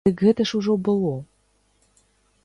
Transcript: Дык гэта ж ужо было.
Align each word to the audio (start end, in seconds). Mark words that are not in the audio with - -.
Дык 0.07 0.21
гэта 0.27 0.45
ж 0.51 0.57
ужо 0.59 0.75
было. 0.87 1.11